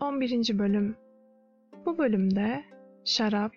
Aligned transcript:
11. 0.00 0.58
Bölüm 0.58 0.96
Bu 1.86 1.98
bölümde 1.98 2.64
şarap, 3.04 3.52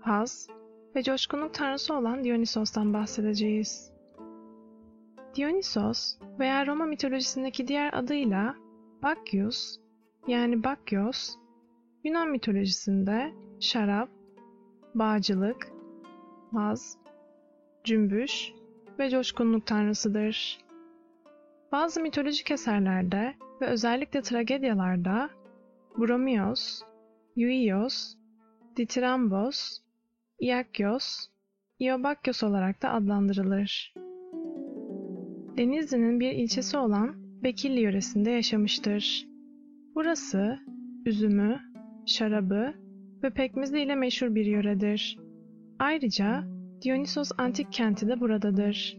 haz 0.00 0.48
ve 0.96 1.02
coşkunluk 1.02 1.54
tanrısı 1.54 1.94
olan 1.94 2.24
Dionysos'tan 2.24 2.94
bahsedeceğiz. 2.94 3.92
Dionysos 5.36 6.18
veya 6.38 6.66
Roma 6.66 6.86
mitolojisindeki 6.86 7.68
diğer 7.68 7.92
adıyla 7.92 8.54
Bacchus 9.02 9.78
yani 10.26 10.64
Bakkios, 10.64 11.36
Yunan 12.04 12.28
mitolojisinde 12.30 13.32
şarap, 13.60 14.08
bağcılık, 14.94 15.68
haz, 16.52 16.98
cümbüş 17.84 18.52
ve 18.98 19.10
coşkunluk 19.10 19.66
tanrısıdır. 19.66 20.58
Bazı 21.72 22.00
mitolojik 22.00 22.50
eserlerde 22.50 23.34
ve 23.60 23.66
özellikle 23.66 24.22
tragedyalarda 24.22 25.30
Bromios, 25.98 26.82
Yuios, 27.36 28.14
Ditirambos, 28.76 29.78
Iakios, 30.40 31.28
Iobakyos 31.80 32.42
olarak 32.42 32.82
da 32.82 32.90
adlandırılır. 32.90 33.94
Denizli'nin 35.56 36.20
bir 36.20 36.32
ilçesi 36.32 36.78
olan 36.78 37.14
Bekirli 37.42 37.80
yöresinde 37.80 38.30
yaşamıştır. 38.30 39.28
Burası 39.94 40.58
üzümü, 41.06 41.60
şarabı 42.06 42.74
ve 43.22 43.30
pekmezi 43.30 43.78
ile 43.78 43.94
meşhur 43.94 44.34
bir 44.34 44.46
yöredir. 44.46 45.18
Ayrıca 45.78 46.44
Dionysos 46.82 47.30
antik 47.38 47.72
kenti 47.72 48.08
de 48.08 48.20
buradadır. 48.20 48.98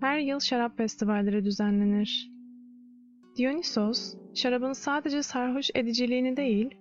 Her 0.00 0.18
yıl 0.18 0.40
şarap 0.40 0.76
festivalleri 0.76 1.44
düzenlenir. 1.44 2.30
Dionysos, 3.36 4.14
şarabın 4.34 4.72
sadece 4.72 5.22
sarhoş 5.22 5.70
ediciliğini 5.74 6.36
değil, 6.36 6.74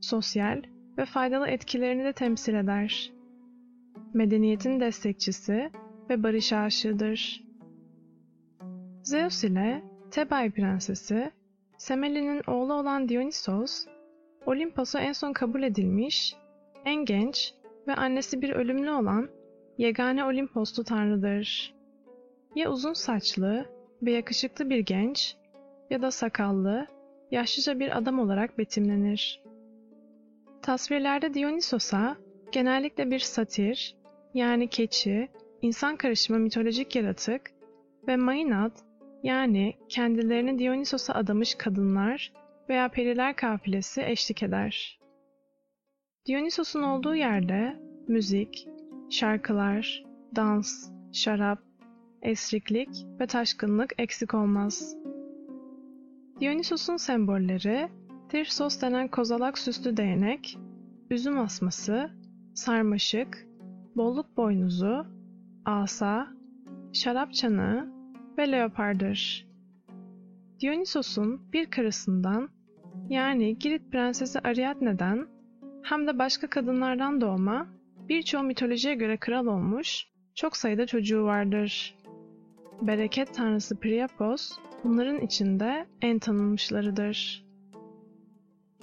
sosyal 0.00 0.62
ve 0.98 1.04
faydalı 1.04 1.48
etkilerini 1.48 2.04
de 2.04 2.12
temsil 2.12 2.54
eder. 2.54 3.12
Medeniyetin 4.14 4.80
destekçisi 4.80 5.70
ve 6.10 6.22
barış 6.22 6.52
aşığıdır. 6.52 7.44
Zeus 9.02 9.44
ile 9.44 9.82
Tebai 10.10 10.50
prensesi, 10.50 11.30
Semele'nin 11.78 12.42
oğlu 12.46 12.74
olan 12.74 13.08
Dionysos, 13.08 13.86
Olimpos'a 14.46 15.00
en 15.00 15.12
son 15.12 15.32
kabul 15.32 15.62
edilmiş, 15.62 16.36
en 16.84 17.04
genç 17.04 17.54
ve 17.88 17.94
annesi 17.94 18.42
bir 18.42 18.50
ölümlü 18.50 18.90
olan 18.90 19.28
yegane 19.78 20.24
Olimposlu 20.24 20.84
tanrıdır. 20.84 21.74
Ya 22.54 22.70
uzun 22.70 22.92
saçlı 22.92 23.66
ve 24.02 24.12
yakışıklı 24.12 24.70
bir 24.70 24.78
genç 24.78 25.36
ya 25.92 26.02
da 26.02 26.10
sakallı, 26.10 26.86
yaşlıca 27.30 27.78
bir 27.78 27.98
adam 27.98 28.18
olarak 28.18 28.58
betimlenir. 28.58 29.42
Tasvirlerde 30.62 31.34
Dionysos'a 31.34 32.16
genellikle 32.52 33.10
bir 33.10 33.18
satir, 33.18 33.96
yani 34.34 34.68
keçi, 34.68 35.28
insan 35.62 35.96
karışımı 35.96 36.38
mitolojik 36.38 36.96
yaratık 36.96 37.50
ve 38.08 38.16
Maenad, 38.16 38.76
yani 39.22 39.74
kendilerini 39.88 40.58
Dionysos'a 40.58 41.14
adamış 41.14 41.54
kadınlar 41.54 42.32
veya 42.68 42.88
periler 42.88 43.36
kafilesi 43.36 44.02
eşlik 44.02 44.42
eder. 44.42 45.00
Dionysos'un 46.28 46.82
olduğu 46.82 47.14
yerde 47.14 47.76
müzik, 48.08 48.68
şarkılar, 49.10 50.04
dans, 50.36 50.90
şarap, 51.12 51.58
esriklik 52.22 52.88
ve 53.20 53.26
taşkınlık 53.26 53.92
eksik 53.98 54.34
olmaz. 54.34 54.96
Dionysos'un 56.42 56.96
sembolleri 56.96 57.88
Tirsos 58.28 58.82
denen 58.82 59.08
kozalak 59.08 59.58
süslü 59.58 59.96
değnek, 59.96 60.58
üzüm 61.10 61.38
asması, 61.38 62.10
sarmaşık, 62.54 63.46
bolluk 63.96 64.36
boynuzu, 64.36 65.06
asa, 65.64 66.28
şarap 66.92 67.34
çanağı 67.34 67.92
ve 68.38 68.52
leopardır. 68.52 69.46
Dionysos'un 70.60 71.52
bir 71.52 71.70
karısından 71.70 72.48
yani 73.08 73.58
Girit 73.58 73.92
prensesi 73.92 74.40
Ariadne'den 74.40 75.26
hem 75.82 76.06
de 76.06 76.18
başka 76.18 76.46
kadınlardan 76.46 77.20
doğma 77.20 77.66
birçoğu 78.08 78.42
mitolojiye 78.42 78.94
göre 78.94 79.16
kral 79.16 79.46
olmuş 79.46 80.06
çok 80.34 80.56
sayıda 80.56 80.86
çocuğu 80.86 81.24
vardır. 81.24 81.94
Bereket 82.86 83.34
tanrısı 83.34 83.80
Priapos 83.80 84.58
bunların 84.84 85.20
içinde 85.20 85.86
en 86.00 86.18
tanınmışlarıdır. 86.18 87.44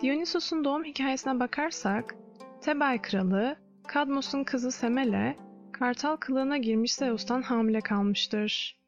Dionysos'un 0.02 0.64
doğum 0.64 0.84
hikayesine 0.84 1.40
bakarsak, 1.40 2.16
Tebay 2.62 3.02
kralı, 3.02 3.56
Kadmos'un 3.88 4.44
kızı 4.44 4.72
Semele, 4.72 5.38
kartal 5.72 6.16
kılığına 6.16 6.58
girmiş 6.58 6.94
Zeus'tan 6.94 7.42
hamile 7.42 7.82
kalmıştır. 7.82 8.80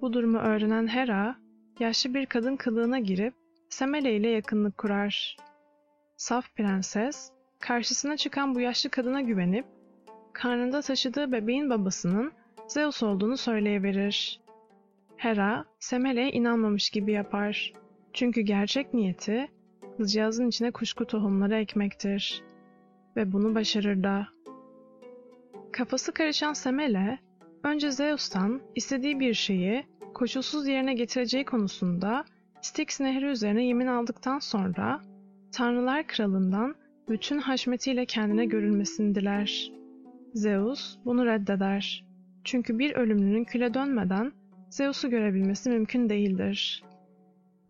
Bu 0.00 0.12
durumu 0.12 0.38
öğrenen 0.38 0.86
Hera, 0.86 1.36
yaşlı 1.80 2.14
bir 2.14 2.26
kadın 2.26 2.56
kılığına 2.56 2.98
girip 2.98 3.34
Semele 3.70 4.16
ile 4.16 4.28
yakınlık 4.28 4.78
kurar. 4.78 5.36
Saf 6.16 6.54
prenses, 6.56 7.30
karşısına 7.60 8.16
çıkan 8.16 8.54
bu 8.54 8.60
yaşlı 8.60 8.90
kadına 8.90 9.20
güvenip, 9.20 9.66
karnında 10.32 10.80
taşıdığı 10.82 11.32
bebeğin 11.32 11.70
babasının 11.70 12.32
Zeus 12.68 13.02
olduğunu 13.02 13.36
söyleyiverir. 13.36 14.40
Hera, 15.16 15.64
Semele'ye 15.78 16.30
inanmamış 16.30 16.90
gibi 16.90 17.12
yapar. 17.12 17.72
Çünkü 18.12 18.40
gerçek 18.40 18.94
niyeti, 18.94 19.48
kızcağızın 19.96 20.48
içine 20.48 20.70
kuşku 20.70 21.06
tohumları 21.06 21.56
ekmektir. 21.56 22.42
Ve 23.16 23.32
bunu 23.32 23.54
başarır 23.54 24.02
da. 24.02 24.28
Kafası 25.72 26.12
karışan 26.12 26.52
Semele, 26.52 27.18
önce 27.64 27.90
Zeus'tan 27.90 28.60
istediği 28.74 29.20
bir 29.20 29.34
şeyi 29.34 29.86
koşulsuz 30.14 30.68
yerine 30.68 30.94
getireceği 30.94 31.44
konusunda 31.44 32.24
Styx 32.60 33.00
nehri 33.00 33.24
üzerine 33.24 33.64
yemin 33.66 33.86
aldıktan 33.86 34.38
sonra 34.38 35.00
Tanrılar 35.52 36.06
Kralı'ndan 36.06 36.74
bütün 37.08 37.38
haşmetiyle 37.38 38.06
kendine 38.06 38.46
görülmesini 38.46 39.14
diler. 39.14 39.72
Zeus 40.34 40.98
bunu 41.04 41.26
reddeder. 41.26 42.07
Çünkü 42.48 42.78
bir 42.78 42.94
ölümlünün 42.94 43.44
küle 43.44 43.74
dönmeden 43.74 44.32
Zeus'u 44.70 45.10
görebilmesi 45.10 45.70
mümkün 45.70 46.08
değildir. 46.08 46.84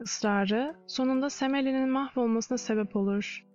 Israrı 0.00 0.74
sonunda 0.86 1.30
Semele'nin 1.30 1.88
mahvolmasına 1.88 2.58
sebep 2.58 2.96
olur. 2.96 3.46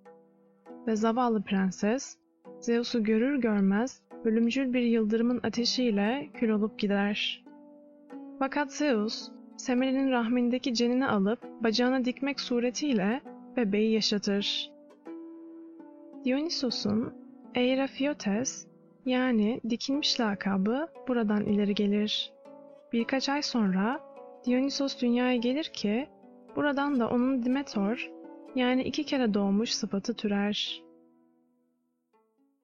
Ve 0.88 0.96
zavallı 0.96 1.44
prenses 1.44 2.18
Zeus'u 2.60 3.04
görür 3.04 3.42
görmez 3.42 4.02
ölümcül 4.24 4.74
bir 4.74 4.82
yıldırımın 4.82 5.40
ateşiyle 5.44 6.30
kül 6.34 6.50
olup 6.50 6.80
gider. 6.80 7.46
Fakat 8.40 8.74
Zeus, 8.74 9.30
Semele'nin 9.58 10.12
rahmindeki 10.12 10.74
cenini 10.74 11.08
alıp 11.08 11.40
bacağına 11.64 12.06
dikmek 12.06 12.40
suretiyle 12.40 13.22
bebeği 13.58 13.94
yaşatır. 13.94 14.72
Dionysos'un 16.26 17.14
Eirafiotes 17.56 18.73
yani 19.06 19.62
dikilmiş 19.70 20.20
lakabı 20.20 20.88
buradan 21.08 21.46
ileri 21.46 21.76
gelir. 21.76 22.32
Birkaç 22.94 23.30
ay 23.30 23.42
sonra 23.42 24.00
Dionysos 24.46 25.02
dünyaya 25.02 25.36
gelir 25.36 25.64
ki 25.64 26.08
buradan 26.56 27.00
da 27.00 27.10
onun 27.10 27.44
Dimetor 27.46 28.12
yani 28.56 28.84
iki 28.84 29.04
kere 29.04 29.34
doğmuş 29.34 29.74
sıfatı 29.74 30.14
türer. 30.14 30.84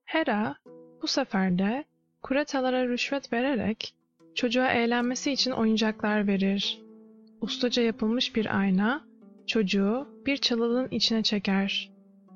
Hera 0.06 0.56
bu 1.02 1.08
sefer 1.08 1.60
de 1.60 1.84
kuretalara 2.22 2.88
rüşvet 2.88 3.34
vererek 3.34 3.96
çocuğa 4.36 4.72
eğlenmesi 4.72 5.32
için 5.32 5.52
oyuncaklar 5.52 6.28
verir. 6.28 6.82
Ustaca 7.42 7.84
yapılmış 7.84 8.36
bir 8.36 8.60
ayna 8.60 9.06
çocuğu 9.48 10.08
bir 10.26 10.38
çalılığın 10.38 10.88
içine 10.92 11.24
çeker 11.24 11.92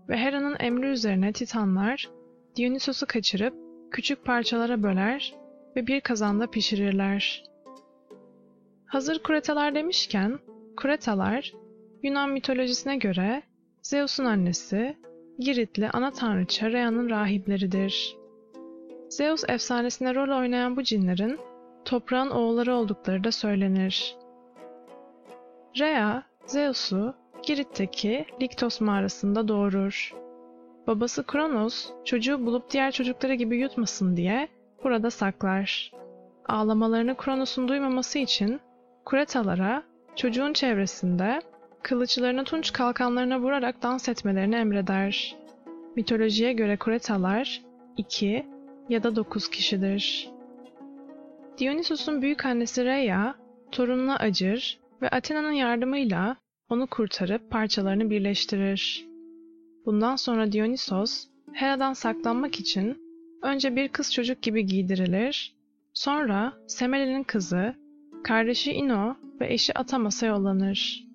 ve 0.09 0.17
Hera'nın 0.17 0.55
emri 0.59 0.87
üzerine 0.87 1.31
Titanlar 1.31 2.09
Dionysos'u 2.55 3.05
kaçırıp 3.05 3.62
küçük 3.93 4.25
parçalara 4.25 4.83
böler 4.83 5.35
ve 5.75 5.87
bir 5.87 6.01
kazanda 6.01 6.47
pişirirler. 6.47 7.43
Hazır 8.85 9.23
kuretalar 9.23 9.75
demişken, 9.75 10.39
kuretalar 10.77 11.53
Yunan 12.03 12.29
mitolojisine 12.29 12.97
göre 12.97 13.43
Zeus'un 13.81 14.25
annesi, 14.25 14.97
Giritli 15.39 15.89
ana 15.89 16.11
tanrıça 16.11 16.71
Rhea'nın 16.71 17.09
rahipleridir. 17.09 18.17
Zeus 19.09 19.43
efsanesinde 19.49 20.15
rol 20.15 20.39
oynayan 20.39 20.75
bu 20.77 20.83
cinlerin 20.83 21.39
toprağın 21.85 22.29
oğulları 22.29 22.75
oldukları 22.75 23.23
da 23.23 23.31
söylenir. 23.31 24.15
Rhea, 25.79 26.23
Zeus'u 26.45 27.13
Girit'teki 27.47 28.25
Liktos 28.41 28.81
mağarasında 28.81 29.47
doğurur. 29.47 30.13
Babası 30.87 31.23
Kronos 31.23 31.91
çocuğu 32.05 32.45
bulup 32.45 32.71
diğer 32.71 32.91
çocukları 32.91 33.33
gibi 33.33 33.57
yutmasın 33.57 34.17
diye 34.17 34.47
burada 34.83 35.11
saklar. 35.11 35.91
Ağlamalarını 36.47 37.17
Kronos'un 37.17 37.67
duymaması 37.67 38.19
için 38.19 38.59
Kuretalara 39.05 39.83
çocuğun 40.15 40.53
çevresinde 40.53 41.41
kılıçlarını 41.83 42.43
tunç 42.43 42.73
kalkanlarına 42.73 43.39
vurarak 43.39 43.83
dans 43.83 44.09
etmelerini 44.09 44.55
emreder. 44.55 45.35
Mitolojiye 45.95 46.53
göre 46.53 46.77
kuretalar 46.77 47.61
iki 47.97 48.45
ya 48.89 49.03
da 49.03 49.15
dokuz 49.15 49.49
kişidir. 49.49 50.29
Dionysos'un 51.57 52.21
büyük 52.21 52.45
annesi 52.45 52.85
Rhea, 52.85 53.35
torununa 53.71 54.15
acır 54.15 54.79
ve 55.01 55.09
Athena'nın 55.09 55.51
yardımıyla 55.51 56.35
onu 56.69 56.87
kurtarıp 56.87 57.51
parçalarını 57.51 58.09
birleştirir. 58.09 59.12
Bundan 59.85 60.15
sonra 60.15 60.51
Dionysos, 60.51 61.27
Hera'dan 61.53 61.93
saklanmak 61.93 62.59
için 62.59 62.97
önce 63.41 63.75
bir 63.75 63.87
kız 63.87 64.13
çocuk 64.13 64.41
gibi 64.41 64.65
giydirilir, 64.65 65.55
sonra 65.93 66.53
Semele'nin 66.67 67.23
kızı, 67.23 67.75
kardeşi 68.23 68.71
Ino 68.71 69.15
ve 69.41 69.53
eşi 69.53 69.77
Atamas'a 69.77 70.25
yollanır. 70.25 71.07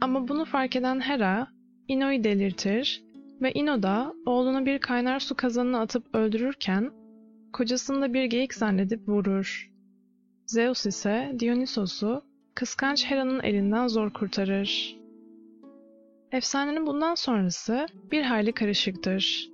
Ama 0.00 0.28
bunu 0.28 0.44
fark 0.44 0.76
eden 0.76 1.00
Hera, 1.00 1.48
Ino'yu 1.88 2.24
delirtir 2.24 3.02
ve 3.42 3.52
Ino 3.52 3.82
da 3.82 4.14
oğlunu 4.26 4.66
bir 4.66 4.78
kaynar 4.78 5.20
su 5.20 5.34
kazanına 5.34 5.80
atıp 5.80 6.14
öldürürken, 6.14 6.90
kocasını 7.52 8.02
da 8.02 8.14
bir 8.14 8.24
geyik 8.24 8.54
zannedip 8.54 9.08
vurur. 9.08 9.72
Zeus 10.46 10.86
ise 10.86 11.32
Dionysos'u 11.38 12.22
kıskanç 12.54 13.04
Hera'nın 13.04 13.40
elinden 13.40 13.86
zor 13.88 14.12
kurtarır. 14.12 15.01
Efsanenin 16.32 16.86
bundan 16.86 17.14
sonrası 17.14 17.86
bir 18.10 18.22
hayli 18.22 18.52
karışıktır. 18.52 19.50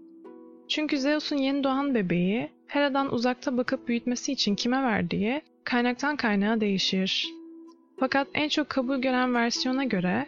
Çünkü 0.68 0.98
Zeus'un 0.98 1.36
yeni 1.36 1.64
doğan 1.64 1.94
bebeği 1.94 2.50
Hera'dan 2.66 3.14
uzakta 3.14 3.56
bakıp 3.56 3.88
büyütmesi 3.88 4.32
için 4.32 4.54
kime 4.54 4.82
verdiği 4.82 5.42
kaynaktan 5.64 6.16
kaynağa 6.16 6.60
değişir. 6.60 7.28
Fakat 8.00 8.28
en 8.34 8.48
çok 8.48 8.68
kabul 8.68 8.98
gören 8.98 9.34
versiyona 9.34 9.84
göre 9.84 10.26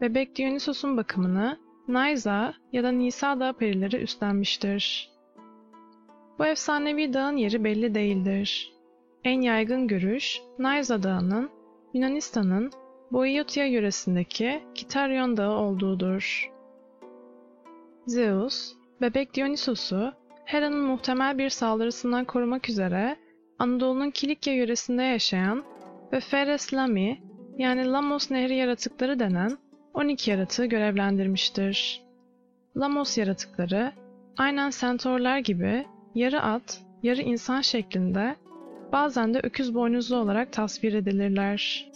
bebek 0.00 0.36
Dionysos'un 0.36 0.96
bakımını 0.96 1.58
Nayza 1.88 2.54
ya 2.72 2.82
da 2.82 2.90
Nisa 2.90 3.40
Dağı 3.40 3.52
perileri 3.52 3.96
üstlenmiştir. 3.96 5.10
Bu 6.38 6.46
efsanevi 6.46 7.12
dağın 7.12 7.36
yeri 7.36 7.64
belli 7.64 7.94
değildir. 7.94 8.72
En 9.24 9.40
yaygın 9.40 9.88
görüş 9.88 10.40
Nayza 10.58 11.02
Dağı'nın 11.02 11.50
Yunanistan'ın 11.94 12.70
Boiotia 13.12 13.64
yöresindeki 13.64 14.62
Kitaryon 14.74 15.36
Dağı 15.36 15.52
olduğudur. 15.52 16.50
Zeus, 18.06 18.72
bebek 19.00 19.34
Dionysos'u 19.34 20.12
Hera'nın 20.44 20.80
muhtemel 20.80 21.38
bir 21.38 21.48
saldırısından 21.48 22.24
korumak 22.24 22.68
üzere 22.68 23.16
Anadolu'nun 23.58 24.10
Kilikya 24.10 24.54
yöresinde 24.54 25.02
yaşayan 25.02 25.64
ve 26.12 26.20
Feres 26.20 26.74
Lami 26.74 27.22
yani 27.58 27.86
Lamos 27.86 28.30
Nehri 28.30 28.54
yaratıkları 28.54 29.18
denen 29.18 29.58
12 29.94 30.30
yaratığı 30.30 30.66
görevlendirmiştir. 30.66 32.02
Lamos 32.76 33.18
yaratıkları 33.18 33.92
aynen 34.36 34.70
sentorlar 34.70 35.38
gibi 35.38 35.86
yarı 36.14 36.42
at, 36.42 36.82
yarı 37.02 37.20
insan 37.20 37.60
şeklinde 37.60 38.36
bazen 38.92 39.34
de 39.34 39.40
öküz 39.42 39.74
boynuzlu 39.74 40.16
olarak 40.16 40.52
tasvir 40.52 40.92
edilirler. 40.92 41.90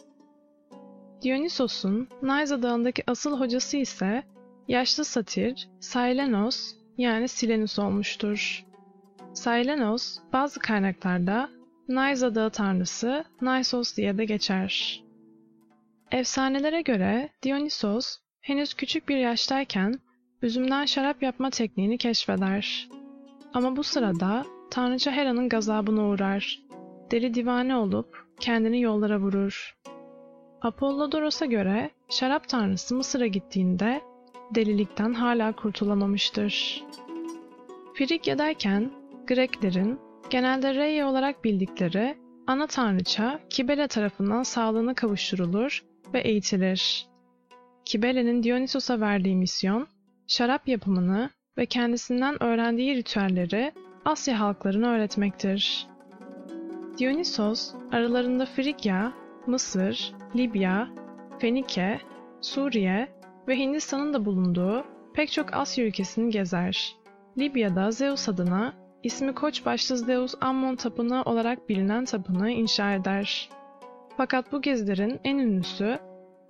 Dionysos'un 1.23 2.09
Nayza 2.23 2.63
Dağı'ndaki 2.63 3.03
asıl 3.07 3.41
hocası 3.41 3.77
ise 3.77 4.23
yaşlı 4.69 5.05
satir 5.05 5.69
Silenos 5.81 6.75
yani 6.99 7.29
Silenus 7.29 7.79
olmuştur. 7.79 8.65
Silenos 9.35 10.19
bazı 10.33 10.61
kaynaklarda 10.61 11.51
Nayza 11.89 12.35
Dağı 12.35 12.51
tanrısı 12.51 13.25
Naisos 13.41 13.97
diye 13.97 14.19
de 14.19 14.25
geçer. 14.25 15.03
Efsanelere 16.11 16.83
göre 16.83 17.29
Dionysos 17.43 18.19
henüz 18.41 18.75
küçük 18.75 19.09
bir 19.09 19.17
yaştayken 19.17 19.95
üzümden 20.43 20.85
şarap 20.85 21.23
yapma 21.23 21.51
tekniğini 21.51 21.99
keşfeder. 21.99 22.89
Ama 23.55 23.77
bu 23.77 23.83
sırada 23.83 24.45
Tanrıça 24.71 25.11
Hera'nın 25.11 25.49
gazabına 25.49 26.09
uğrar. 26.09 26.63
Deli 27.11 27.35
divane 27.35 27.77
olup 27.77 28.27
kendini 28.41 28.81
yollara 28.81 29.19
vurur. 29.19 29.77
Apollodoros'a 30.63 31.47
göre 31.47 31.91
şarap 32.11 32.49
tanrısı 32.49 32.95
Mısır'a 32.95 33.27
gittiğinde 33.27 34.01
delilikten 34.55 35.15
hala 35.15 35.53
kurtulamamıştır. 35.53 36.85
Frigya'dayken 37.95 38.91
Greklerin 39.27 40.01
genelde 40.31 40.75
Rhea 40.75 41.09
olarak 41.09 41.45
bildikleri 41.45 42.17
ana 42.47 42.67
tanrıça 42.67 43.41
Kibele 43.51 43.89
tarafından 43.89 44.43
sağlığına 44.43 44.95
kavuşturulur 44.95 45.85
ve 46.15 46.21
eğitilir. 46.21 47.07
Kibele'nin 47.85 48.43
Dionysos'a 48.43 49.01
verdiği 49.01 49.37
misyon, 49.37 49.87
şarap 50.27 50.69
yapımını 50.69 51.31
ve 51.59 51.67
kendisinden 51.67 52.43
öğrendiği 52.43 52.97
ritüelleri 52.97 53.73
Asya 54.05 54.41
halklarına 54.41 54.89
öğretmektir. 54.89 55.87
Dionysos, 56.99 57.75
aralarında 57.93 58.47
Frigya, 58.47 59.22
Mısır, 59.47 60.15
Libya, 60.37 60.89
Fenike, 61.39 62.01
Suriye 62.41 63.09
ve 63.49 63.59
Hindistan'ın 63.59 64.15
da 64.15 64.25
bulunduğu 64.25 64.85
pek 65.15 65.33
çok 65.33 65.55
Asya 65.55 65.85
ülkesini 65.85 66.31
gezer. 66.31 66.97
Libya'da 67.39 67.91
Zeus 67.91 68.29
adına 68.29 68.75
ismi 69.03 69.35
Koç 69.35 69.67
başlı 69.67 69.97
Zeus 69.97 70.35
Ammon 70.41 70.77
Tapınağı 70.77 71.23
olarak 71.23 71.69
bilinen 71.69 72.05
tapınağı 72.05 72.51
inşa 72.51 72.93
eder. 72.93 73.49
Fakat 74.17 74.53
bu 74.53 74.63
gezilerin 74.63 75.21
en 75.25 75.39
ünlüsü 75.39 75.99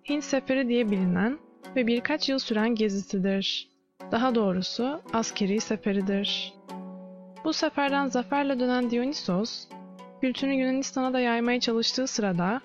Hint 0.08 0.24
Seferi 0.24 0.68
diye 0.68 0.90
bilinen 0.90 1.38
ve 1.76 1.86
birkaç 1.86 2.28
yıl 2.28 2.38
süren 2.38 2.74
gezisidir. 2.74 3.68
Daha 4.12 4.34
doğrusu 4.34 5.00
askeri 5.12 5.60
seferidir. 5.60 6.54
Bu 7.44 7.52
seferden 7.52 8.06
zaferle 8.06 8.60
dönen 8.60 8.90
Dionysos, 8.90 9.68
kültünü 10.20 10.54
Yunanistan'a 10.54 11.12
da 11.12 11.20
yaymaya 11.20 11.60
çalıştığı 11.60 12.06
sırada 12.06 12.60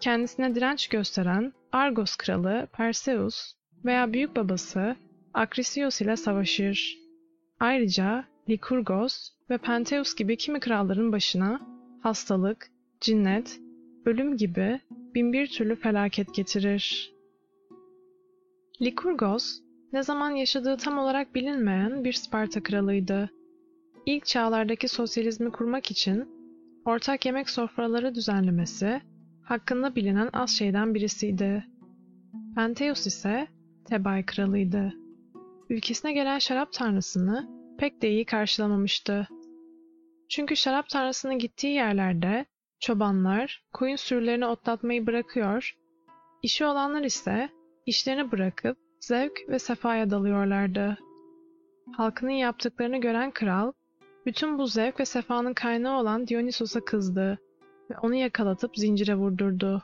kendisine 0.00 0.54
direnç 0.54 0.88
gösteren 0.88 1.52
Argos 1.72 2.16
kralı 2.16 2.68
Perseus 2.72 3.52
veya 3.84 4.12
büyük 4.12 4.36
babası 4.36 4.96
Akrisios 5.34 6.00
ile 6.00 6.16
savaşır. 6.16 6.98
Ayrıca 7.60 8.24
Likurgos 8.48 9.30
ve 9.50 9.58
Penteus 9.58 10.14
gibi 10.14 10.36
kimi 10.36 10.60
kralların 10.60 11.12
başına 11.12 11.60
hastalık, 12.02 12.70
cinnet, 13.00 13.60
ölüm 14.06 14.36
gibi 14.36 14.80
binbir 14.90 15.46
türlü 15.46 15.76
felaket 15.76 16.34
getirir. 16.34 17.14
Likurgos, 18.82 19.60
ne 19.92 20.02
zaman 20.02 20.30
yaşadığı 20.30 20.76
tam 20.76 20.98
olarak 20.98 21.34
bilinmeyen 21.34 22.04
bir 22.04 22.12
Sparta 22.12 22.62
kralıydı. 22.62 23.30
İlk 24.06 24.26
çağlardaki 24.26 24.88
sosyalizmi 24.88 25.50
kurmak 25.50 25.90
için 25.90 26.28
ortak 26.84 27.26
yemek 27.26 27.50
sofraları 27.50 28.14
düzenlemesi 28.14 29.00
hakkında 29.44 29.96
bilinen 29.96 30.30
az 30.32 30.50
şeyden 30.50 30.94
birisiydi. 30.94 31.64
Penteus 32.54 33.06
ise 33.06 33.48
Tebay 33.84 34.26
kralıydı. 34.26 34.92
Ülkesine 35.68 36.12
gelen 36.12 36.38
şarap 36.38 36.72
tanrısını 36.72 37.48
pek 37.78 38.02
de 38.02 38.10
iyi 38.10 38.24
karşılamamıştı. 38.24 39.28
Çünkü 40.28 40.56
şarap 40.56 40.88
tanrısının 40.88 41.38
gittiği 41.38 41.74
yerlerde 41.74 42.46
çobanlar 42.80 43.64
koyun 43.72 43.96
sürülerini 43.96 44.46
otlatmayı 44.46 45.06
bırakıyor, 45.06 45.76
işi 46.42 46.64
olanlar 46.66 47.04
ise 47.04 47.48
işlerini 47.86 48.32
bırakıp 48.32 48.78
zevk 49.00 49.32
ve 49.48 49.58
sefaya 49.58 50.10
dalıyorlardı. 50.10 50.98
Halkının 51.96 52.30
yaptıklarını 52.30 52.96
gören 52.96 53.30
kral, 53.30 53.72
bütün 54.26 54.58
bu 54.58 54.66
zevk 54.66 55.00
ve 55.00 55.04
sefanın 55.04 55.54
kaynağı 55.54 56.00
olan 56.00 56.26
Dionysos'a 56.26 56.84
kızdı 56.84 57.38
ve 57.90 57.94
onu 58.02 58.14
yakalatıp 58.14 58.76
zincire 58.76 59.14
vurdurdu. 59.14 59.82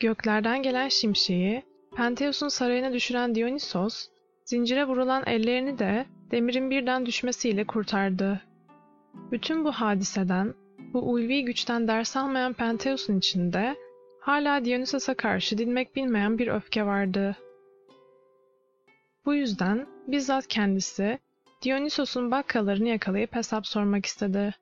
Göklerden 0.00 0.62
gelen 0.62 0.88
şimşeği 0.88 1.62
Penteus'un 1.96 2.48
sarayına 2.48 2.92
düşüren 2.92 3.34
Dionysos, 3.34 4.08
zincire 4.44 4.84
vurulan 4.84 5.22
ellerini 5.26 5.78
de 5.78 6.06
demirin 6.30 6.70
birden 6.70 7.06
düşmesiyle 7.06 7.66
kurtardı. 7.66 8.40
Bütün 9.32 9.64
bu 9.64 9.72
hadiseden, 9.72 10.54
bu 10.92 11.00
ulvi 11.00 11.44
güçten 11.44 11.88
ders 11.88 12.16
almayan 12.16 12.52
Penteus'un 12.52 13.18
içinde 13.18 13.76
hala 14.20 14.64
Dionysos'a 14.64 15.14
karşı 15.14 15.58
dinmek 15.58 15.96
bilmeyen 15.96 16.38
bir 16.38 16.48
öfke 16.48 16.86
vardı. 16.86 17.36
Bu 19.24 19.34
yüzden 19.34 19.86
bizzat 20.06 20.46
kendisi 20.46 21.18
Dionysos'un 21.62 22.30
bakkalarını 22.30 22.88
yakalayıp 22.88 23.34
hesap 23.34 23.66
sormak 23.66 24.06
istedi. 24.06 24.54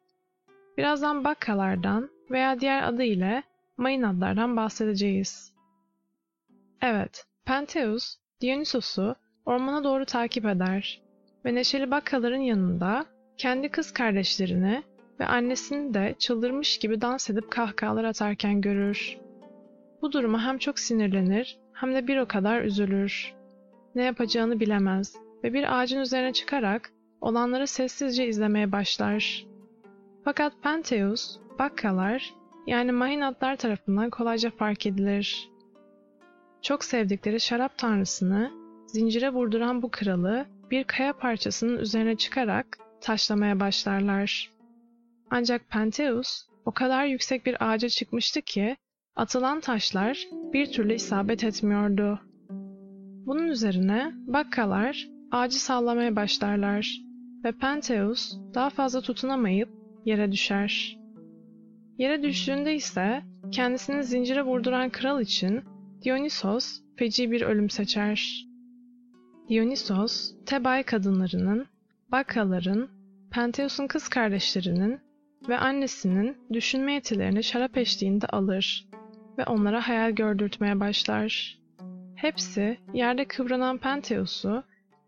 Birazdan 0.77 1.25
bakkalardan 1.25 2.11
veya 2.31 2.61
diğer 2.61 2.83
adı 2.83 3.03
ile 3.03 3.43
mayın 3.77 4.03
adlardan 4.03 4.57
bahsedeceğiz. 4.57 5.53
Evet, 6.83 7.27
Pentheus, 7.45 8.17
Dionysos'u 8.41 9.17
ormana 9.47 9.85
doğru 9.85 10.05
takip 10.05 10.45
eder 10.45 11.03
ve 11.45 11.55
neşeli 11.55 11.91
bakkaların 11.91 12.41
yanında 12.41 13.07
kendi 13.37 13.69
kız 13.69 13.93
kardeşlerini 13.93 14.83
ve 15.21 15.27
annesini 15.27 15.95
de 15.95 16.15
çıldırmış 16.19 16.79
gibi 16.79 17.01
dans 17.01 17.31
edip 17.31 17.51
kahkahalar 17.51 18.05
atarken 18.05 18.61
görür. 18.61 19.19
Bu 20.03 20.13
duruma 20.13 20.45
hem 20.45 20.59
çok 20.59 20.79
sinirlenir 20.79 21.59
hem 21.73 21.95
de 21.95 22.07
bir 22.07 22.17
o 22.17 22.29
kadar 22.29 22.63
üzülür. 22.63 23.35
Ne 23.95 24.05
yapacağını 24.05 24.61
bilemez 24.61 25.17
ve 25.45 25.53
bir 25.53 25.79
ağacın 25.79 26.01
üzerine 26.01 26.33
çıkarak 26.33 26.91
olanları 27.21 27.67
sessizce 27.67 28.27
izlemeye 28.27 28.73
başlar. 28.73 29.47
Fakat 30.27 30.53
Pentheus, 30.63 31.39
Bakkalar 31.59 32.35
yani 32.67 32.93
Mahinatlar 32.93 33.57
tarafından 33.57 34.11
kolayca 34.11 34.51
fark 34.51 34.87
edilir. 34.87 35.51
Çok 36.63 36.85
sevdikleri 36.85 37.41
şarap 37.41 37.79
tanrısını 37.79 38.51
zincire 38.87 39.31
vurduran 39.31 39.83
bu 39.83 39.91
kralı 39.91 40.47
bir 40.71 40.85
kaya 40.85 41.13
parçasının 41.13 41.79
üzerine 41.79 42.17
çıkarak 42.17 42.79
taşlamaya 43.01 43.61
başlarlar. 43.61 44.51
Ancak 45.31 45.69
Pentheus 45.71 46.47
o 46.65 46.73
kadar 46.73 47.05
yüksek 47.05 47.47
bir 47.47 47.57
ağaca 47.71 47.89
çıkmıştı 47.89 48.43
ki 48.43 48.77
atılan 49.17 49.61
taşlar 49.61 50.29
bir 50.53 50.73
türlü 50.73 50.95
isabet 50.95 51.45
etmiyordu. 51.45 52.21
Bunun 53.27 53.47
üzerine 53.47 54.13
bakkalar 54.27 55.09
ağacı 55.31 55.61
sallamaya 55.65 56.17
başlarlar 56.17 57.01
ve 57.45 57.53
Pentheus 57.53 58.37
daha 58.55 58.71
fazla 58.71 59.01
tutunamayıp 59.01 59.86
yere 60.07 60.33
düşer. 60.33 60.99
Yere 61.99 62.23
düştüğünde 62.23 62.75
ise 62.75 63.23
kendisini 63.51 64.05
zincire 64.05 64.43
vurduran 64.43 64.91
kral 64.91 65.21
için 65.21 65.65
Dionysos 66.05 66.81
feci 66.97 67.31
bir 67.31 67.43
ölüm 67.43 67.71
seçer. 67.71 68.47
Dionysos, 69.49 70.35
Tebay 70.47 70.83
kadınlarının, 70.83 71.67
Bakkaların, 72.13 72.89
Pentheus'un 73.31 73.87
kız 73.87 74.09
kardeşlerinin 74.09 75.01
ve 75.49 75.59
annesinin 75.59 76.37
düşünme 76.53 76.93
yetilerini 76.93 77.43
şarap 77.43 77.77
eşliğinde 77.77 78.27
alır 78.27 78.89
ve 79.39 79.45
onlara 79.45 79.89
hayal 79.89 80.11
gördürtmeye 80.11 80.81
başlar. 80.81 81.59
Hepsi 82.17 82.79
yerde 82.95 83.25
kıvranan 83.25 83.79
Pentheus'u 83.79 84.65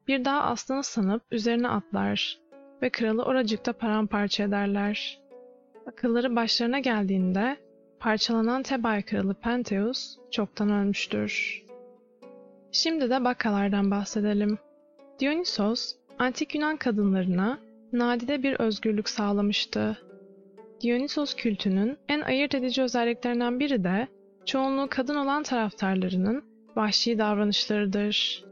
bir 0.08 0.24
daha 0.24 0.42
aslanı 0.42 0.84
sanıp 0.84 1.22
üzerine 1.30 1.68
atlar 1.68 2.47
ve 2.82 2.90
kralı 2.90 3.22
oracıkta 3.22 3.72
paramparça 3.72 4.44
ederler. 4.44 5.20
Akılları 5.86 6.36
başlarına 6.36 6.78
geldiğinde 6.78 7.56
parçalanan 8.00 8.62
Tebay 8.62 9.02
kralı 9.02 9.34
Pentheus 9.34 10.16
çoktan 10.30 10.70
ölmüştür. 10.70 11.62
Şimdi 12.72 13.10
de 13.10 13.24
Bakkalardan 13.24 13.90
bahsedelim. 13.90 14.58
Dionysos, 15.20 15.94
antik 16.18 16.54
Yunan 16.54 16.76
kadınlarına 16.76 17.58
nadide 17.92 18.42
bir 18.42 18.60
özgürlük 18.60 19.08
sağlamıştı. 19.08 19.98
Dionysos 20.82 21.34
kültünün 21.34 21.96
en 22.08 22.20
ayırt 22.20 22.54
edici 22.54 22.82
özelliklerinden 22.82 23.60
biri 23.60 23.84
de 23.84 24.08
çoğunluğu 24.46 24.86
kadın 24.90 25.14
olan 25.14 25.42
taraftarlarının 25.42 26.44
vahşi 26.76 27.18
davranışlarıdır. 27.18 28.47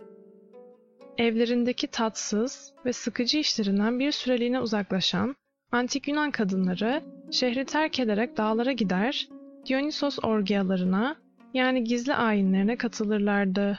Evlerindeki 1.19 1.87
tatsız 1.87 2.73
ve 2.85 2.93
sıkıcı 2.93 3.39
işlerinden 3.39 3.99
bir 3.99 4.13
süreliğine 4.13 4.61
uzaklaşan 4.61 5.37
antik 5.73 6.09
Yunan 6.09 6.31
kadınları 6.31 7.03
şehri 7.31 7.65
terk 7.65 8.01
ederek 8.01 8.37
dağlara 8.37 8.73
gider, 8.73 9.29
Dionysos 9.69 10.19
orgiyalarına 10.23 11.17
yani 11.55 11.85
gizli 11.85 12.15
ayinlerine 12.15 12.77
katılırlardı. 12.77 13.79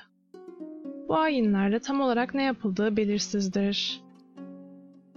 Bu 1.08 1.18
ayinlerde 1.18 1.80
tam 1.80 2.02
olarak 2.02 2.34
ne 2.34 2.44
yapıldığı 2.44 2.98
belirsizdir. 2.98 4.02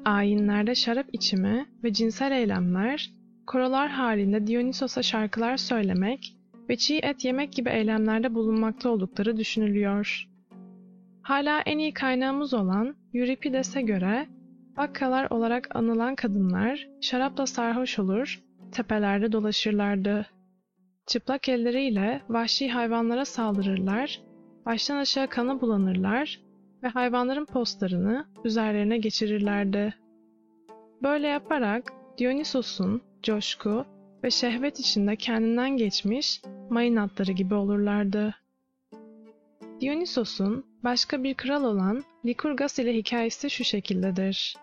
Ayinlerde 0.05 0.75
şarap 0.75 1.07
içimi 1.13 1.67
ve 1.85 1.93
cinsel 1.93 2.33
eylemler, 2.33 3.11
korolar 3.47 3.89
halinde 3.89 4.47
Dionysos'a 4.47 5.03
şarkılar 5.03 5.57
söylemek 5.57 6.37
ve 6.69 6.77
çiğ 6.77 7.01
et 7.03 7.25
yemek 7.25 7.53
gibi 7.53 7.69
eylemlerde 7.69 8.35
bulunmakta 8.35 8.91
oldukları 8.91 9.37
düşünülüyor. 9.37 10.30
Hala 11.31 11.61
en 11.61 11.79
iyi 11.79 11.93
kaynağımız 11.93 12.55
olan 12.55 12.97
Euripides'e 13.15 13.83
göre 13.83 14.27
Bakkalar 14.77 15.31
olarak 15.31 15.77
anılan 15.77 16.15
kadınlar 16.15 16.89
şarapla 17.01 17.47
sarhoş 17.47 17.99
olur, 17.99 18.43
tepelerde 18.73 19.33
dolaşırlardı. 19.33 20.27
Çıplak 21.07 21.49
elleriyle 21.49 22.23
vahşi 22.29 22.71
hayvanlara 22.71 23.25
saldırırlar, 23.25 24.21
baştan 24.67 24.97
aşağı 24.97 25.29
kanı 25.29 25.61
bulanırlar 25.61 26.41
ve 26.83 26.89
hayvanların 26.89 27.45
postlarını 27.45 28.27
üzerlerine 28.45 28.99
geçirirlerdi. 28.99 29.95
Böyle 31.03 31.27
yaparak 31.27 31.93
Dionysos'un 32.19 33.03
coşku 33.23 33.85
ve 34.25 34.31
şehvet 34.31 34.81
içinde 34.81 35.17
kendinden 35.17 35.77
geçmiş 35.77 36.43
mayın 36.71 36.97
atları 36.97 37.33
gibi 37.33 37.55
olurlardı. 37.55 38.35
Dionysos'un 39.81 40.67
başka 40.85 41.23
bir 41.23 41.35
kral 41.35 41.65
olan 41.65 42.05
Likurgas 42.27 42.79
ile 42.79 42.95
hikayesi 42.95 43.51
şu 43.51 43.65
şekildedir. 43.65 44.57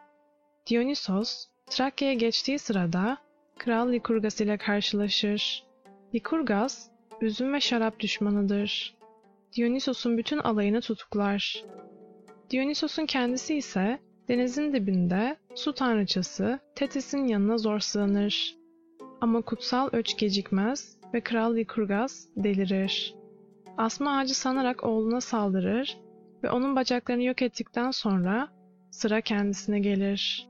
Dionysos, 0.70 1.46
Trakya'ya 1.70 2.14
geçtiği 2.14 2.60
sırada 2.60 3.18
Kral 3.58 3.92
Likurgas 3.92 4.42
ile 4.42 4.58
karşılaşır. 4.58 5.64
Likurgas, 6.16 6.90
üzüm 7.22 7.54
ve 7.54 7.60
şarap 7.60 8.00
düşmanıdır. 8.00 8.96
Dionysos'un 9.58 10.18
bütün 10.18 10.38
alayını 10.38 10.82
tutuklar. 10.82 11.64
Dionysos'un 12.52 13.06
kendisi 13.06 13.56
ise 13.56 14.00
denizin 14.28 14.74
dibinde 14.74 15.38
su 15.56 15.74
tanrıçası 15.74 16.60
Tetis'in 16.76 17.28
yanına 17.28 17.58
zor 17.58 17.80
sığınır. 17.80 18.56
Ama 19.22 19.42
kutsal 19.42 19.90
öç 19.92 20.18
gecikmez 20.18 20.98
ve 21.14 21.22
Kral 21.22 21.56
Likurgas 21.56 22.28
delirir. 22.36 23.16
Asma 23.78 24.18
ağacı 24.18 24.38
sanarak 24.38 24.84
oğluna 24.84 25.22
saldırır 25.22 25.98
ve 26.44 26.50
onun 26.52 26.76
bacaklarını 26.76 27.24
yok 27.24 27.42
ettikten 27.42 27.92
sonra 27.92 28.48
sıra 28.92 29.22
kendisine 29.22 29.80
gelir. 29.80 30.48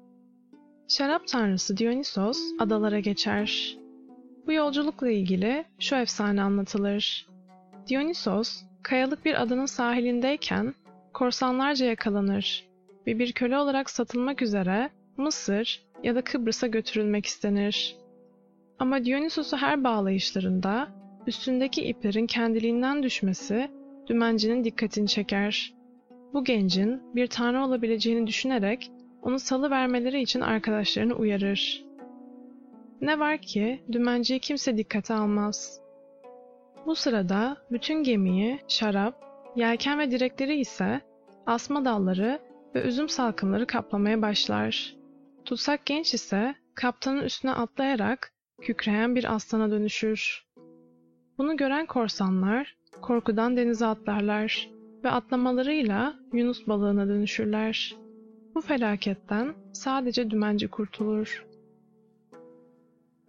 Şarap 0.87 1.27
tanrısı 1.27 1.77
Dionysos 1.77 2.39
adalara 2.59 2.99
geçer. 2.99 3.77
Bu 4.47 4.53
yolculukla 4.53 5.09
ilgili 5.09 5.65
şu 5.79 5.95
efsane 5.95 6.41
anlatılır. 6.41 7.27
Dionysos, 7.89 8.63
kayalık 8.83 9.25
bir 9.25 9.41
adanın 9.41 9.65
sahilindeyken 9.65 10.73
korsanlarca 11.13 11.85
yakalanır 11.85 12.67
ve 13.07 13.19
bir 13.19 13.31
köle 13.31 13.57
olarak 13.57 13.89
satılmak 13.89 14.41
üzere 14.41 14.89
Mısır 15.17 15.83
ya 16.03 16.15
da 16.15 16.21
Kıbrıs'a 16.21 16.67
götürülmek 16.67 17.25
istenir. 17.25 17.97
Ama 18.79 19.05
Dionysos'u 19.05 19.57
her 19.57 19.83
bağlayışlarında 19.83 20.87
üstündeki 21.27 21.81
iplerin 21.81 22.27
kendiliğinden 22.27 23.03
düşmesi 23.03 23.71
dümencinin 24.07 24.63
dikkatini 24.63 25.07
çeker. 25.07 25.73
Bu 26.33 26.43
gencin 26.43 27.15
bir 27.15 27.27
tanrı 27.27 27.63
olabileceğini 27.63 28.27
düşünerek 28.27 28.91
onu 29.21 29.39
salı 29.39 29.69
vermeleri 29.69 30.21
için 30.21 30.41
arkadaşlarını 30.41 31.13
uyarır. 31.13 31.85
Ne 33.01 33.19
var 33.19 33.37
ki 33.37 33.83
dümenciyi 33.91 34.39
kimse 34.39 34.77
dikkate 34.77 35.13
almaz. 35.13 35.81
Bu 36.85 36.95
sırada 36.95 37.57
bütün 37.71 38.03
gemiyi 38.03 38.59
şarap, 38.67 39.23
yelken 39.55 39.99
ve 39.99 40.11
direkleri 40.11 40.59
ise 40.59 41.01
asma 41.45 41.85
dalları 41.85 42.39
ve 42.75 42.81
üzüm 42.81 43.09
salkımları 43.09 43.67
kaplamaya 43.67 44.21
başlar. 44.21 44.95
Tutsak 45.45 45.85
genç 45.85 46.13
ise 46.13 46.55
kaptanın 46.75 47.21
üstüne 47.21 47.51
atlayarak 47.51 48.33
kükreyen 48.61 49.15
bir 49.15 49.35
aslana 49.35 49.71
dönüşür. 49.71 50.46
Bunu 51.37 51.57
gören 51.57 51.85
korsanlar 51.85 52.77
korkudan 53.01 53.57
denize 53.57 53.85
atlarlar 53.85 54.69
ve 55.03 55.11
atlamalarıyla 55.11 56.15
Yunus 56.33 56.67
balığına 56.67 57.07
dönüşürler. 57.07 57.95
Bu 58.55 58.61
felaketten 58.61 59.53
sadece 59.73 60.29
dümenci 60.29 60.67
kurtulur. 60.67 61.45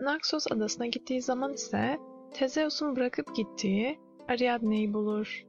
Naxos 0.01 0.47
adasına 0.53 0.87
gittiği 0.87 1.23
zaman 1.23 1.53
ise 1.53 1.99
Tezeus'un 2.35 2.97
bırakıp 2.97 3.37
gittiği 3.37 3.99
Ariadne'yi 4.29 4.95
bulur. 4.95 5.47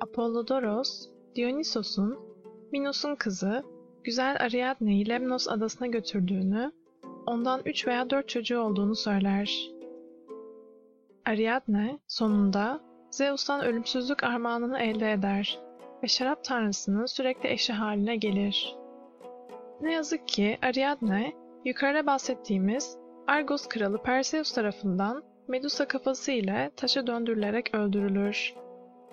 Apollodoros, 0.00 1.08
Dionysos'un, 1.36 2.18
Minos'un 2.72 3.14
kızı, 3.14 3.62
güzel 4.04 4.36
Ariadne'yi 4.40 5.08
Lemnos 5.08 5.48
adasına 5.48 5.86
götürdüğünü, 5.86 6.72
ondan 7.26 7.62
üç 7.64 7.86
veya 7.86 8.10
dört 8.10 8.28
çocuğu 8.28 8.58
olduğunu 8.58 8.94
söyler. 8.94 9.70
Ariadne 11.30 11.98
sonunda 12.08 12.80
Zeus'tan 13.10 13.64
ölümsüzlük 13.64 14.24
armağanını 14.24 14.78
elde 14.78 15.12
eder 15.12 15.58
ve 16.02 16.08
şarap 16.08 16.44
tanrısının 16.44 17.06
sürekli 17.06 17.48
eşi 17.48 17.72
haline 17.72 18.16
gelir. 18.16 18.76
Ne 19.80 19.92
yazık 19.92 20.28
ki 20.28 20.58
Ariadne, 20.62 21.32
yukarıda 21.64 22.06
bahsettiğimiz 22.06 22.96
Argos 23.26 23.68
kralı 23.68 24.02
Perseus 24.02 24.52
tarafından 24.52 25.22
Medusa 25.48 25.88
kafası 25.88 26.32
ile 26.32 26.70
taşa 26.76 27.06
döndürülerek 27.06 27.74
öldürülür. 27.74 28.54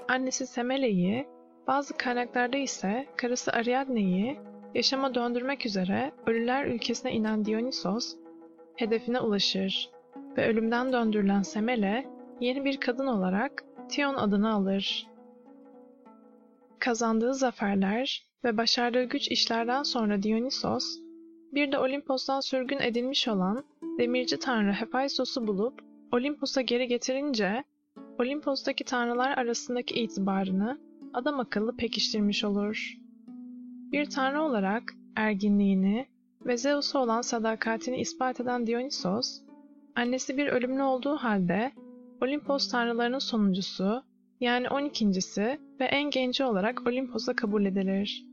Annesi 0.10 0.48
Semele'yi, 0.48 1.28
bazı 1.68 1.98
kaynaklarda 1.98 2.58
ise 2.58 3.08
karısı 3.18 3.52
Ariadne'yi 3.52 4.40
yaşama 4.76 5.16
döndürmek 5.16 5.66
üzere 5.66 6.12
ölüler 6.26 6.66
ülkesine 6.66 7.12
inen 7.12 7.46
Dionysos, 7.46 8.16
hedefine 8.76 9.20
ulaşır 9.20 9.97
ve 10.38 10.48
ölümden 10.48 10.94
döndürülen 10.94 11.42
Semele, 11.42 12.06
yeni 12.42 12.66
bir 12.66 12.78
kadın 12.78 13.08
olarak 13.08 13.64
Tion 13.90 14.16
adını 14.16 14.54
alır. 14.54 15.08
Kazandığı 16.80 17.34
zaferler 17.34 18.24
ve 18.44 18.58
başardığı 18.58 19.04
güç 19.04 19.32
işlerden 19.32 19.84
sonra 19.84 20.24
Dionysos, 20.24 21.00
bir 21.54 21.72
de 21.72 21.80
Olimpos'tan 21.80 22.40
sürgün 22.40 22.80
edilmiş 22.80 23.28
olan 23.28 23.64
demirci 24.00 24.40
tanrı 24.40 24.72
Hephaistos'u 24.72 25.48
bulup 25.48 25.82
Olimpos'a 26.12 26.62
geri 26.62 26.88
getirince 26.88 27.64
Olimpos'taki 28.20 28.84
tanrılar 28.84 29.38
arasındaki 29.38 29.96
itibarını 29.96 30.80
adam 31.14 31.40
akıllı 31.40 31.78
pekiştirmiş 31.78 32.44
olur. 32.44 32.98
Bir 33.92 34.10
tanrı 34.10 34.42
olarak 34.42 34.94
erginliğini 35.16 36.08
ve 36.46 36.58
Zeus'a 36.58 37.00
olan 37.00 37.22
sadakatini 37.22 37.98
ispat 37.98 38.40
eden 38.40 38.68
Dionysos, 38.68 39.42
annesi 39.98 40.38
bir 40.38 40.48
ölümlü 40.48 40.84
olduğu 40.84 41.16
halde 41.16 41.72
Olimpos 42.22 42.72
tanrılarının 42.72 43.20
sonuncusu 43.20 44.04
yani 44.40 44.68
12.si 44.68 45.60
ve 45.80 45.86
en 45.86 46.10
genci 46.10 46.44
olarak 46.44 46.88
Olimpos'a 46.88 47.36
kabul 47.36 47.66
edilir. 47.66 48.26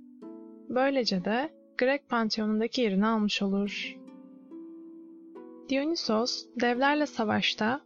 Böylece 0.68 1.24
de 1.24 1.50
Grek 1.78 2.08
panteonundaki 2.08 2.80
yerini 2.80 3.06
almış 3.06 3.42
olur. 3.42 3.96
Dionysos, 5.68 6.46
devlerle 6.60 7.06
savaşta, 7.06 7.80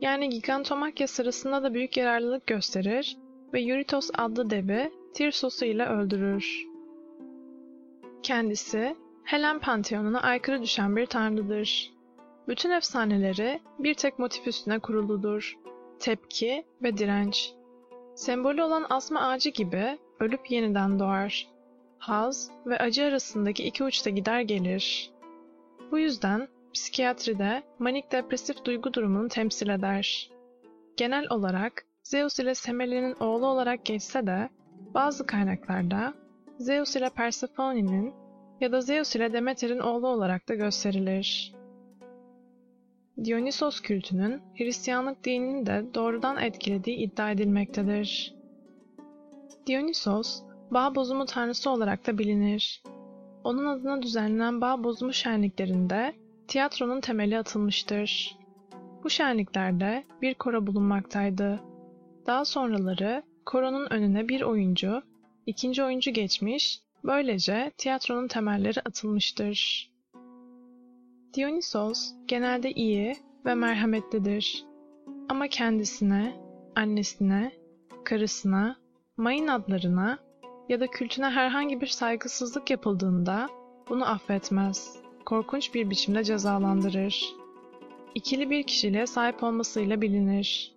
yani 0.00 0.28
Gigantomakya 0.28 1.06
sırasında 1.06 1.62
da 1.62 1.74
büyük 1.74 1.96
yararlılık 1.96 2.46
gösterir 2.46 3.16
ve 3.52 3.60
Eurytos 3.60 4.10
adlı 4.14 4.50
devi 4.50 4.92
Tirsos'u 5.14 5.64
ile 5.64 5.86
öldürür. 5.86 6.66
Kendisi, 8.22 8.96
Helen 9.24 9.58
panteonuna 9.58 10.20
aykırı 10.20 10.62
düşen 10.62 10.96
bir 10.96 11.06
tanrıdır. 11.06 11.99
Bütün 12.48 12.70
efsaneleri 12.70 13.60
bir 13.78 13.94
tek 13.94 14.18
motif 14.18 14.46
üstüne 14.46 14.78
kuruludur. 14.78 15.58
Tepki 15.98 16.64
ve 16.82 16.96
direnç. 16.96 17.52
Sembolü 18.14 18.62
olan 18.62 18.86
asma 18.90 19.20
ağacı 19.20 19.50
gibi 19.50 19.98
ölüp 20.20 20.50
yeniden 20.50 20.98
doğar. 20.98 21.48
Haz 21.98 22.50
ve 22.66 22.78
acı 22.78 23.04
arasındaki 23.04 23.64
iki 23.64 23.84
uçta 23.84 24.10
gider 24.10 24.40
gelir. 24.40 25.10
Bu 25.90 25.98
yüzden 25.98 26.48
psikiyatride 26.72 27.62
manik 27.78 28.12
depresif 28.12 28.64
duygu 28.64 28.94
durumunu 28.94 29.28
temsil 29.28 29.68
eder. 29.68 30.30
Genel 30.96 31.26
olarak 31.30 31.84
Zeus 32.02 32.38
ile 32.38 32.54
Semele'nin 32.54 33.14
oğlu 33.20 33.46
olarak 33.46 33.84
geçse 33.84 34.26
de 34.26 34.48
bazı 34.94 35.26
kaynaklarda 35.26 36.14
Zeus 36.58 36.96
ile 36.96 37.10
Persephone'nin 37.10 38.14
ya 38.60 38.72
da 38.72 38.80
Zeus 38.80 39.16
ile 39.16 39.32
Demeter'in 39.32 39.78
oğlu 39.78 40.08
olarak 40.08 40.48
da 40.48 40.54
gösterilir. 40.54 41.59
Dionysos 43.24 43.80
kültünün 43.80 44.40
Hristiyanlık 44.56 45.24
dinini 45.24 45.66
de 45.66 45.84
doğrudan 45.94 46.36
etkilediği 46.36 46.96
iddia 46.96 47.30
edilmektedir. 47.30 48.34
Dionysos, 49.66 50.42
bağ 50.70 50.94
bozumu 50.94 51.26
tanrısı 51.26 51.70
olarak 51.70 52.06
da 52.06 52.18
bilinir. 52.18 52.82
Onun 53.44 53.66
adına 53.66 54.02
düzenlenen 54.02 54.60
bağ 54.60 54.84
bozumu 54.84 55.12
şenliklerinde 55.12 56.14
tiyatronun 56.48 57.00
temeli 57.00 57.38
atılmıştır. 57.38 58.36
Bu 59.04 59.10
şenliklerde 59.10 60.04
bir 60.22 60.34
koro 60.34 60.66
bulunmaktaydı. 60.66 61.60
Daha 62.26 62.44
sonraları 62.44 63.22
koronun 63.46 63.86
önüne 63.90 64.28
bir 64.28 64.42
oyuncu, 64.42 65.02
ikinci 65.46 65.82
oyuncu 65.82 66.10
geçmiş, 66.10 66.80
böylece 67.04 67.72
tiyatronun 67.78 68.28
temelleri 68.28 68.80
atılmıştır. 68.80 69.89
Dionysos 71.34 72.12
genelde 72.26 72.72
iyi 72.72 73.16
ve 73.44 73.54
merhametlidir. 73.54 74.64
Ama 75.28 75.48
kendisine, 75.48 76.36
annesine, 76.76 77.52
karısına, 78.04 78.76
mayın 79.16 79.46
adlarına 79.46 80.18
ya 80.68 80.80
da 80.80 80.86
kültüne 80.86 81.26
herhangi 81.26 81.80
bir 81.80 81.86
saygısızlık 81.86 82.70
yapıldığında 82.70 83.48
bunu 83.88 84.08
affetmez. 84.10 84.96
Korkunç 85.24 85.74
bir 85.74 85.90
biçimde 85.90 86.24
cezalandırır. 86.24 87.34
İkili 88.14 88.50
bir 88.50 88.62
kişiliğe 88.62 89.06
sahip 89.06 89.42
olmasıyla 89.42 90.00
bilinir. 90.00 90.76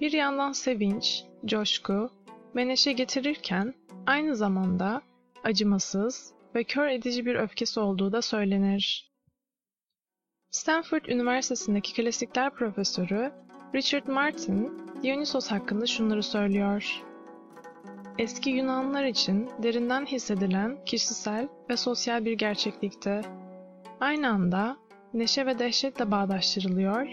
Bir 0.00 0.12
yandan 0.12 0.52
sevinç, 0.52 1.24
coşku 1.44 2.10
ve 2.56 2.68
neşe 2.68 2.92
getirirken 2.92 3.74
aynı 4.06 4.36
zamanda 4.36 5.02
acımasız 5.44 6.34
ve 6.54 6.64
kör 6.64 6.88
edici 6.88 7.26
bir 7.26 7.34
öfkesi 7.34 7.80
olduğu 7.80 8.12
da 8.12 8.22
söylenir. 8.22 9.11
Stanford 10.52 11.04
Üniversitesi'ndeki 11.04 11.94
klasikler 11.94 12.50
profesörü 12.50 13.32
Richard 13.74 14.06
Martin, 14.06 14.78
Dionysos 15.02 15.50
hakkında 15.50 15.86
şunları 15.86 16.22
söylüyor. 16.22 17.02
Eski 18.18 18.50
Yunanlılar 18.50 19.04
için 19.04 19.50
derinden 19.62 20.06
hissedilen 20.06 20.84
kişisel 20.84 21.48
ve 21.70 21.76
sosyal 21.76 22.24
bir 22.24 22.32
gerçeklikti. 22.32 23.20
Aynı 24.00 24.28
anda 24.28 24.76
neşe 25.14 25.46
ve 25.46 25.58
dehşetle 25.58 26.10
bağdaştırılıyor, 26.10 27.06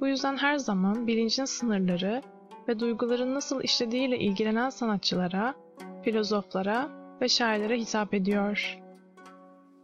bu 0.00 0.06
yüzden 0.06 0.36
her 0.36 0.56
zaman 0.56 1.06
bilincin 1.06 1.44
sınırları 1.44 2.22
ve 2.68 2.80
duyguların 2.80 3.34
nasıl 3.34 3.62
işlediğiyle 3.62 4.18
ilgilenen 4.18 4.70
sanatçılara, 4.70 5.54
filozoflara 6.02 6.88
ve 7.20 7.28
şairlere 7.28 7.78
hitap 7.78 8.14
ediyor. 8.14 8.78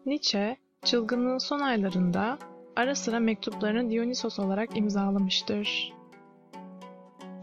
Nietzsche, 0.07 0.57
çılgınlığın 0.85 1.39
son 1.39 1.61
aylarında 1.61 2.39
ara 2.77 2.95
sıra 2.95 3.21
mektuplarını 3.21 3.91
Dionysos 3.91 4.39
olarak 4.39 4.77
imzalamıştır. 4.77 5.93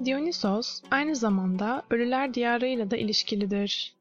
Dionysos 0.05 0.81
aynı 0.91 1.15
zamanda 1.15 1.83
ölüler 1.89 2.33
diyarıyla 2.33 2.91
da 2.91 2.97
ilişkilidir. 2.97 3.95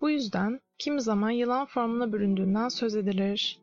Bu 0.00 0.10
yüzden 0.10 0.60
kimi 0.78 1.00
zaman 1.00 1.30
yılan 1.30 1.66
formuna 1.66 2.12
büründüğünden 2.12 2.68
söz 2.68 2.96
edilir. 2.96 3.58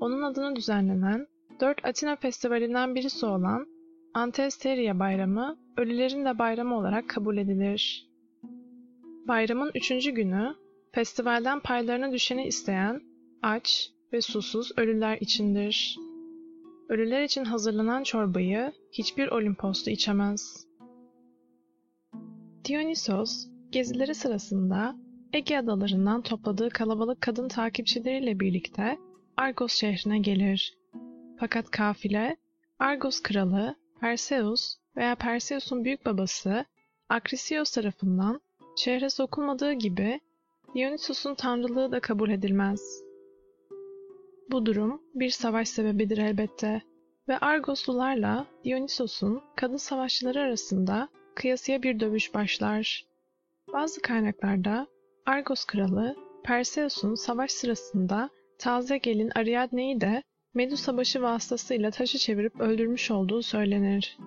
Onun 0.00 0.22
adına 0.22 0.56
düzenlenen 0.56 1.26
dört 1.60 1.84
Atina 1.84 2.16
festivalinden 2.16 2.94
birisi 2.94 3.26
olan 3.26 3.66
Antesteria 4.14 4.98
Bayramı, 4.98 5.56
ölülerin 5.76 6.24
de 6.24 6.38
bayramı 6.38 6.76
olarak 6.76 7.08
kabul 7.08 7.36
edilir. 7.36 8.08
Bayramın 9.28 9.70
üçüncü 9.74 10.10
günü, 10.10 10.54
festivalden 10.92 11.60
paylarına 11.60 12.12
düşeni 12.12 12.46
isteyen, 12.46 13.00
aç 13.42 13.90
ve 14.12 14.20
susuz 14.20 14.72
ölüler 14.76 15.18
içindir. 15.20 16.07
Ölüler 16.88 17.22
için 17.22 17.44
hazırlanan 17.44 18.02
çorbayı 18.02 18.72
hiçbir 18.92 19.28
Olimposlu 19.28 19.90
içemez. 19.90 20.66
Dionysos, 22.64 23.46
gezileri 23.70 24.14
sırasında 24.14 24.96
Ege 25.32 25.58
adalarından 25.58 26.22
topladığı 26.22 26.70
kalabalık 26.70 27.20
kadın 27.20 27.48
takipçileriyle 27.48 28.40
birlikte 28.40 28.98
Argos 29.36 29.72
şehrine 29.72 30.18
gelir. 30.18 30.78
Fakat 31.40 31.70
kafile, 31.70 32.36
Argos 32.78 33.22
kralı 33.22 33.74
Perseus 34.00 34.76
veya 34.96 35.14
Perseus'un 35.14 35.84
büyük 35.84 36.06
babası 36.06 36.64
Akrisios 37.08 37.70
tarafından 37.70 38.40
şehre 38.76 39.10
sokulmadığı 39.10 39.72
gibi 39.72 40.20
Dionysos'un 40.74 41.34
tanrılığı 41.34 41.92
da 41.92 42.00
kabul 42.00 42.30
edilmez. 42.30 43.07
Bu 44.50 44.66
durum 44.66 45.02
bir 45.14 45.30
savaş 45.30 45.68
sebebidir 45.68 46.18
elbette 46.18 46.82
ve 47.28 47.38
Argoslularla 47.38 48.46
Dionysos'un 48.64 49.42
kadın 49.56 49.76
savaşçıları 49.76 50.40
arasında 50.40 51.08
kıyasıya 51.34 51.82
bir 51.82 52.00
dövüş 52.00 52.34
başlar. 52.34 53.06
Bazı 53.72 54.02
kaynaklarda 54.02 54.86
Argos 55.26 55.64
kralı 55.64 56.16
Perseus'un 56.44 57.14
savaş 57.14 57.50
sırasında 57.50 58.30
taze 58.58 58.98
gelin 58.98 59.30
Ariadne'yi 59.34 60.00
de 60.00 60.22
Medusa 60.54 60.96
başı 60.96 61.22
vasıtasıyla 61.22 61.90
taşı 61.90 62.18
çevirip 62.18 62.60
öldürmüş 62.60 63.10
olduğu 63.10 63.42
söylenir. 63.42 64.18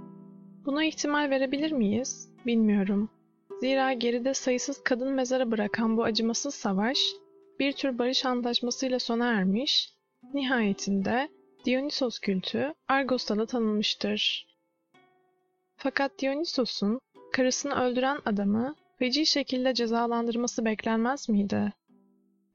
Buna 0.66 0.84
ihtimal 0.84 1.30
verebilir 1.30 1.72
miyiz? 1.72 2.30
Bilmiyorum. 2.46 3.10
Zira 3.60 3.94
geride 3.94 4.34
sayısız 4.34 4.84
kadın 4.84 5.14
mezara 5.14 5.52
bırakan 5.52 5.98
bu 5.98 6.04
acımasız 6.04 6.56
savaş 6.56 7.00
bir 7.60 7.72
tür 7.72 8.00
barış 8.00 8.26
antlaşmasıyla 8.26 9.00
sona 9.00 9.28
ermiş, 9.28 9.94
nihayetinde 10.34 11.30
Dionysos 11.66 12.20
kültü 12.20 12.74
Argos'ta 12.88 13.38
da 13.38 13.46
tanınmıştır. 13.46 14.48
Fakat 15.76 16.12
Dionysos'un 16.22 17.00
karısını 17.34 17.76
öldüren 17.76 18.20
adamı 18.26 18.76
feci 19.00 19.26
şekilde 19.26 19.74
cezalandırması 19.74 20.66
beklenmez 20.66 21.30
miydi? 21.30 21.74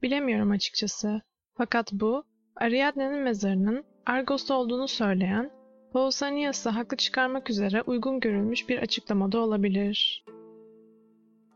Bilemiyorum 0.01 0.51
açıkçası. 0.51 1.21
Fakat 1.57 1.93
bu, 1.93 2.23
Ariadne'nin 2.55 3.19
mezarının 3.19 3.85
Argos'ta 4.05 4.53
olduğunu 4.55 4.87
söyleyen 4.87 5.51
Pausanias'ı 5.93 6.69
haklı 6.69 6.97
çıkarmak 6.97 7.49
üzere 7.49 7.81
uygun 7.81 8.19
görülmüş 8.19 8.69
bir 8.69 8.79
açıklamada 8.79 9.39
olabilir. 9.39 10.25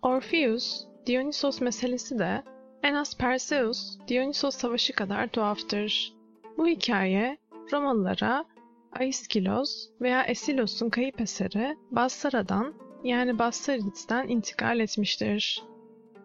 Orpheus, 0.01 0.86
Dionysos 1.07 1.62
meselesi 1.62 2.19
de 2.19 2.43
en 2.84 2.94
az 2.96 3.17
Perseus, 3.17 3.98
Dionysos 4.08 4.56
savaşı 4.56 4.94
kadar 4.94 5.28
tuhaftır. 5.28 6.13
Bu 6.58 6.67
hikaye 6.67 7.38
Romalılara 7.74 8.46
Aiskilos 9.00 9.89
veya 10.02 10.24
Esilos'un 10.24 10.89
kayıp 10.89 11.22
eseri 11.22 11.78
Bassara'dan 11.91 12.74
yani 13.04 13.39
Bassarides'ten 13.39 14.28
intikal 14.28 14.80
etmiştir. 14.80 15.63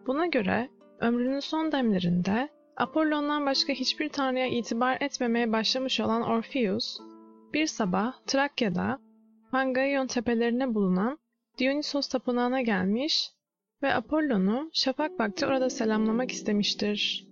Buna 0.07 0.25
göre 0.25 0.69
ömrünün 0.99 1.39
son 1.39 1.71
demlerinde 1.71 2.49
Apollon'dan 2.77 3.45
başka 3.45 3.73
hiçbir 3.73 4.09
tanrıya 4.09 4.47
itibar 4.47 4.97
etmemeye 5.01 5.51
başlamış 5.51 5.99
olan 5.99 6.21
Orpheus, 6.21 6.99
bir 7.53 7.67
sabah 7.67 8.13
Trakya'da 8.27 8.99
Pangaion 9.51 10.07
tepelerine 10.07 10.75
bulunan 10.75 11.17
Dionysos 11.59 12.07
tapınağına 12.07 12.61
gelmiş 12.61 13.31
ve 13.83 13.93
Apollon'u 13.93 14.69
şafak 14.73 15.19
vakti 15.19 15.45
orada 15.45 15.69
selamlamak 15.69 16.31
istemiştir. 16.31 17.27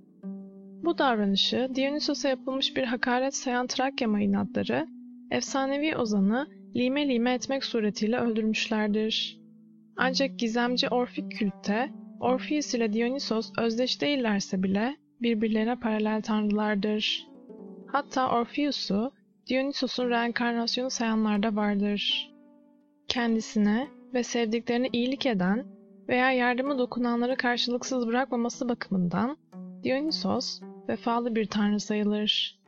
Bu 0.84 0.98
davranışı 0.98 1.70
Dionysos'a 1.76 2.30
yapılmış 2.30 2.76
bir 2.76 2.84
hakaret 2.84 3.36
sayan 3.36 3.68
Trakya 3.68 4.08
mayınatları, 4.08 4.88
efsanevi 5.32 5.98
ozanı 5.98 6.48
lime 6.76 7.08
lime 7.08 7.34
etmek 7.34 7.64
suretiyle 7.64 8.18
öldürmüşlerdir. 8.18 9.40
Ancak 9.98 10.40
gizemci 10.40 10.90
Orfik 10.90 11.32
kültte 11.32 11.90
Orpheus 12.20 12.74
ile 12.74 12.94
Dionysos 12.94 13.52
özdeş 13.60 14.02
değillerse 14.02 14.64
bile 14.64 14.96
birbirlerine 15.22 15.76
paralel 15.80 16.22
tanrılardır. 16.22 17.28
Hatta 17.88 18.30
Orpheus'u 18.30 19.12
Dionysos'un 19.50 20.10
reenkarnasyonu 20.10 20.90
sayanlar 20.90 21.44
da 21.44 21.56
vardır. 21.56 22.32
Kendisine 23.08 23.88
ve 24.14 24.24
sevdiklerine 24.24 24.90
iyilik 24.94 25.26
eden 25.26 25.75
veya 26.10 26.32
yardımı 26.32 26.78
dokunanları 26.78 27.36
karşılıksız 27.36 28.08
bırakmaması 28.08 28.70
bakımından 28.70 29.38
Dionysos 29.84 30.62
vefalı 30.90 31.36
bir 31.36 31.46
tanrı 31.46 31.80
sayılır. 31.80 32.60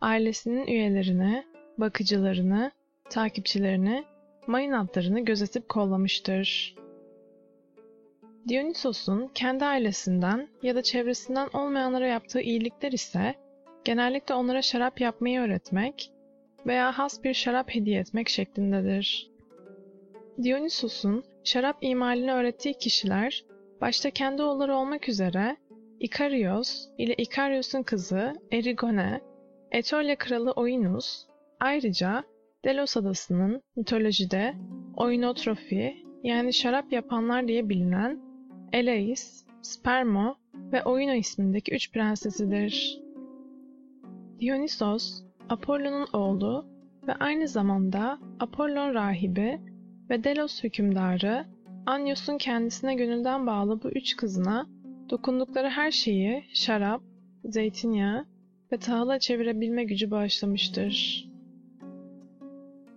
Ailesinin 0.00 0.66
üyelerini, 0.66 1.44
bakıcılarını, 1.78 2.70
takipçilerini, 3.10 4.04
mayın 4.46 4.72
adlarını 4.72 5.20
gözetip 5.20 5.68
kollamıştır. 5.68 6.74
Dionysos'un 8.48 9.30
kendi 9.34 9.64
ailesinden 9.64 10.48
ya 10.62 10.74
da 10.74 10.82
çevresinden 10.82 11.48
olmayanlara 11.52 12.06
yaptığı 12.06 12.40
iyilikler 12.40 12.92
ise 12.92 13.34
genellikle 13.84 14.34
onlara 14.34 14.62
şarap 14.62 15.00
yapmayı 15.00 15.40
öğretmek 15.40 16.12
veya 16.66 16.98
has 16.98 17.24
bir 17.24 17.34
şarap 17.34 17.74
hediye 17.74 18.00
etmek 18.00 18.28
şeklindedir. 18.28 19.30
Dionysos'un 20.42 21.24
şarap 21.44 21.76
imalini 21.80 22.32
öğrettiği 22.32 22.74
kişiler, 22.74 23.44
başta 23.80 24.10
kendi 24.10 24.42
oğulları 24.42 24.76
olmak 24.76 25.08
üzere 25.08 25.56
Ikarios 26.00 26.88
ile 26.98 27.14
Ikarios'un 27.14 27.82
kızı 27.82 28.32
Erigone, 28.52 29.20
Etolya 29.70 30.18
kralı 30.18 30.50
Oinus, 30.50 31.26
ayrıca 31.60 32.24
Delos 32.64 32.96
adasının 32.96 33.62
mitolojide 33.76 34.54
oinotrofi 34.96 35.96
yani 36.22 36.52
şarap 36.52 36.92
yapanlar 36.92 37.48
diye 37.48 37.68
bilinen 37.68 38.20
Elais, 38.72 39.46
Spermo 39.62 40.36
ve 40.54 40.84
Oino 40.84 41.14
ismindeki 41.14 41.74
üç 41.74 41.92
prensesidir. 41.92 43.00
Dionysos, 44.40 45.22
Apollon'un 45.48 46.06
oğlu 46.12 46.66
ve 47.06 47.14
aynı 47.14 47.48
zamanda 47.48 48.18
Apollon 48.40 48.94
rahibi 48.94 49.60
ve 50.10 50.24
Delos 50.24 50.62
hükümdarı 50.64 51.46
Anyos'un 51.86 52.38
kendisine 52.38 52.94
gönülden 52.94 53.46
bağlı 53.46 53.82
bu 53.82 53.90
üç 53.90 54.16
kızına 54.16 54.66
dokundukları 55.10 55.68
her 55.68 55.90
şeyi 55.90 56.44
şarap, 56.54 57.02
zeytinyağı 57.44 58.26
ve 58.72 58.78
tahıla 58.78 59.18
çevirebilme 59.18 59.84
gücü 59.84 60.10
bağışlamıştır. 60.10 61.24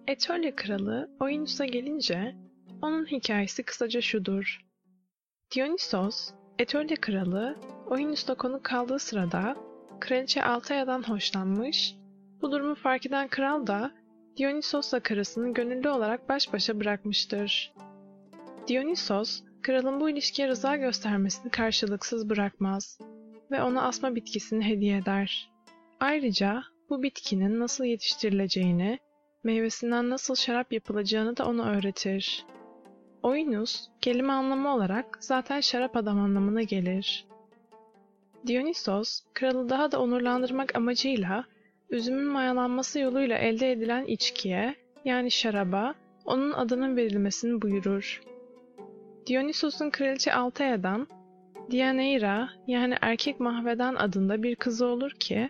Etolya 0.08 0.56
kralı 0.56 1.10
Oinus'a 1.20 1.66
gelince 1.66 2.36
onun 2.82 3.06
hikayesi 3.06 3.64
kısaca 3.64 4.02
şudur. 4.02 4.66
Dionysos, 5.56 6.32
Etolya 6.60 6.96
kralı 7.02 7.56
Oinus'ta 7.90 8.36
konuk 8.36 8.64
kaldığı 8.64 9.00
sırada 9.00 9.56
kraliçe 10.00 10.44
Altaya'dan 10.44 11.04
hoşlanmış, 11.04 11.96
bu 12.42 12.52
durumu 12.52 12.76
fark 12.76 13.06
eden 13.06 13.28
kral 13.28 13.68
da 13.68 13.92
Dionysos'la 14.38 15.00
karısını 15.00 15.54
gönüllü 15.54 15.90
olarak 15.90 16.30
baş 16.30 16.54
başa 16.54 16.80
bırakmıştır. 16.80 17.74
Dionysos, 18.68 19.42
kralın 19.62 20.00
bu 20.00 20.10
ilişkiye 20.10 20.48
rıza 20.48 20.76
göstermesini 20.76 21.52
karşılıksız 21.52 22.30
bırakmaz 22.30 23.00
ve 23.52 23.64
ona 23.64 23.82
asma 23.82 24.16
bitkisini 24.16 24.66
hediye 24.66 24.98
eder. 24.98 25.52
Ayrıca 26.00 26.64
bu 26.90 27.04
bitkinin 27.04 27.60
nasıl 27.60 27.84
yetiştirileceğini, 27.84 29.00
meyvesinden 29.44 30.10
nasıl 30.10 30.36
şarap 30.36 30.74
yapılacağını 30.74 31.38
da 31.38 31.48
ona 31.48 31.72
öğretir. 31.72 32.46
Oinus, 33.24 33.88
kelime 34.02 34.34
anlamı 34.34 34.74
olarak 34.74 35.18
zaten 35.20 35.60
şarap 35.60 35.98
adam 35.98 36.20
anlamına 36.20 36.62
gelir. 36.64 37.28
Dionysos, 38.48 39.22
kralı 39.34 39.70
daha 39.70 39.92
da 39.92 40.02
onurlandırmak 40.02 40.76
amacıyla 40.76 41.46
üzümün 41.90 42.26
mayalanması 42.26 43.00
yoluyla 43.00 43.38
elde 43.38 43.72
edilen 43.72 44.06
içkiye, 44.06 44.76
yani 45.06 45.32
şaraba, 45.32 45.96
onun 46.26 46.52
adının 46.52 46.98
verilmesini 46.98 47.62
buyurur. 47.62 48.22
Dionysos'un 49.28 49.90
kraliçe 49.90 50.34
Altaya'dan, 50.34 51.08
Dianeira 51.72 52.50
yani 52.68 52.96
erkek 53.02 53.40
mahveden 53.40 53.96
adında 53.96 54.44
bir 54.44 54.56
kızı 54.56 54.86
olur 54.86 55.12
ki, 55.12 55.50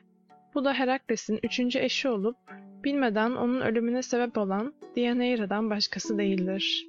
bu 0.55 0.65
da 0.65 0.73
Herakles'in 0.73 1.39
üçüncü 1.43 1.79
eşi 1.79 2.09
olup, 2.09 2.37
bilmeden 2.83 3.31
onun 3.31 3.61
ölümüne 3.61 4.01
sebep 4.01 4.37
olan 4.37 4.73
Dianeira'dan 4.95 5.69
başkası 5.69 6.17
değildir. 6.17 6.87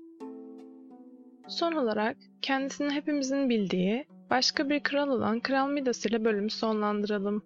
Son 1.49 1.73
olarak 1.73 2.17
kendisini 2.43 2.91
hepimizin 2.91 3.49
bildiği 3.51 4.05
başka 4.31 4.69
bir 4.69 4.81
kral 4.81 5.09
olan 5.09 5.41
Kral 5.41 5.69
Midas 5.69 6.07
ile 6.07 6.25
bölümü 6.25 6.51
sonlandıralım. 6.51 7.43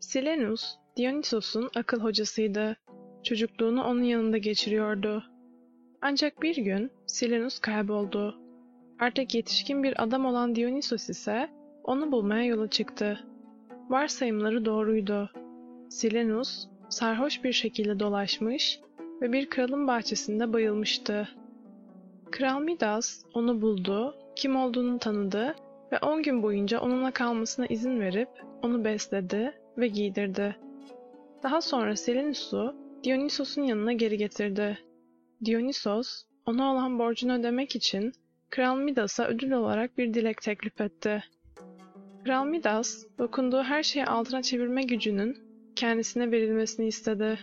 Silenus, 0.00 0.76
Dionysos'un 0.96 1.70
akıl 1.76 2.00
hocasıydı. 2.00 2.76
Çocukluğunu 3.22 3.84
onun 3.84 4.02
yanında 4.02 4.38
geçiriyordu. 4.38 5.24
Ancak 6.02 6.42
bir 6.42 6.56
gün 6.56 6.90
Silenus 7.06 7.58
kayboldu. 7.58 8.38
Artık 9.00 9.34
yetişkin 9.34 9.82
bir 9.82 10.02
adam 10.02 10.24
olan 10.24 10.54
Dionysos 10.54 11.08
ise 11.08 11.50
onu 11.84 12.12
bulmaya 12.12 12.44
yola 12.44 12.70
çıktı. 12.70 13.26
Varsayımları 13.88 14.64
doğruydu. 14.64 15.30
Silenus 15.90 16.66
sarhoş 16.88 17.44
bir 17.44 17.52
şekilde 17.52 18.00
dolaşmış 18.00 18.80
ve 19.22 19.32
bir 19.32 19.50
kralın 19.50 19.86
bahçesinde 19.86 20.52
bayılmıştı. 20.52 21.28
Kral 22.30 22.60
Midas 22.60 23.24
onu 23.34 23.62
buldu, 23.62 24.14
kim 24.36 24.56
olduğunu 24.56 24.98
tanıdı 24.98 25.54
ve 25.92 25.98
on 25.98 26.22
gün 26.22 26.42
boyunca 26.42 26.80
onunla 26.80 27.10
kalmasına 27.10 27.66
izin 27.66 28.00
verip 28.00 28.28
onu 28.62 28.84
besledi 28.84 29.52
ve 29.78 29.88
giydirdi. 29.88 30.56
Daha 31.42 31.60
sonra 31.60 31.96
Selinus'u 31.96 32.76
Dionysos'un 33.04 33.62
yanına 33.62 33.92
geri 33.92 34.18
getirdi. 34.18 34.78
Dionysos, 35.44 36.24
ona 36.46 36.72
olan 36.72 36.98
borcunu 36.98 37.32
ödemek 37.32 37.76
için 37.76 38.12
Kral 38.50 38.76
Midas'a 38.76 39.26
ödül 39.28 39.52
olarak 39.52 39.98
bir 39.98 40.14
dilek 40.14 40.42
teklif 40.42 40.80
etti. 40.80 41.24
Kral 42.24 42.44
Midas, 42.46 43.04
dokunduğu 43.18 43.62
her 43.62 43.82
şeyi 43.82 44.06
altına 44.06 44.42
çevirme 44.42 44.82
gücünün 44.82 45.38
kendisine 45.76 46.30
verilmesini 46.30 46.86
istedi. 46.86 47.38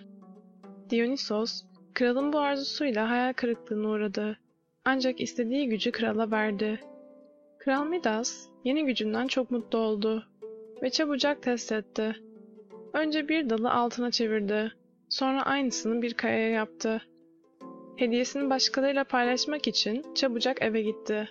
Dionysos, 0.90 1.64
kralın 1.94 2.34
bu 2.34 2.40
arzusuyla 2.40 3.10
hayal 3.10 3.34
kırıklığına 3.34 3.90
uğradı. 3.90 4.38
Ancak 4.86 5.22
istediği 5.22 5.70
gücü 5.70 5.92
krala 5.92 6.32
verdi. 6.32 6.80
Kral 7.58 7.86
Midas, 7.86 8.48
yeni 8.64 8.86
gücünden 8.86 9.28
çok 9.28 9.52
mutlu 9.52 9.78
oldu 9.80 10.28
ve 10.82 10.90
çabucak 10.90 11.44
test 11.44 11.72
etti. 11.72 12.16
Önce 12.94 13.30
bir 13.30 13.50
dalı 13.50 13.72
altına 13.72 14.12
çevirdi. 14.12 14.72
Sonra 15.10 15.44
aynısını 15.44 16.02
bir 16.02 16.14
kayaya 16.14 16.50
yaptı. 16.50 17.02
Hediyesini 17.98 18.50
başkalarıyla 18.50 19.04
paylaşmak 19.04 19.68
için 19.68 20.14
çabucak 20.16 20.62
eve 20.62 20.82
gitti. 20.82 21.30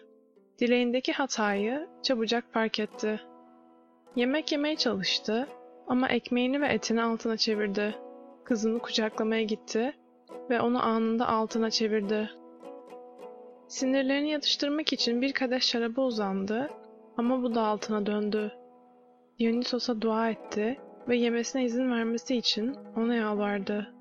Dileğindeki 0.59 1.12
hatayı 1.12 1.88
çabucak 2.03 2.53
fark 2.53 2.81
etti. 2.81 3.20
Yemek 4.16 4.53
yemeye 4.53 4.77
çalıştı 4.77 5.48
ama 5.88 6.09
ekmeğini 6.09 6.61
ve 6.61 6.66
etini 6.66 7.03
altına 7.03 7.37
çevirdi. 7.37 7.94
Kızını 8.44 8.79
kucaklamaya 8.79 9.42
gitti 9.42 9.92
ve 10.51 10.61
onu 10.61 10.83
anında 10.83 11.29
altına 11.29 11.70
çevirdi. 11.70 12.31
Sinirlerini 13.68 14.31
yatıştırmak 14.31 14.92
için 14.92 15.22
bir 15.22 15.33
kadeh 15.33 15.61
şaraba 15.61 16.03
uzandı 16.03 16.70
ama 17.16 17.42
bu 17.42 17.55
da 17.55 17.62
altına 17.62 18.07
döndü. 18.07 18.53
Dionysos'a 19.38 20.01
dua 20.01 20.31
etti 20.31 20.79
ve 21.09 21.17
yemesine 21.17 21.65
izin 21.65 21.91
vermesi 21.91 22.37
için 22.37 22.77
ona 22.97 23.15
yalvardı. 23.15 23.95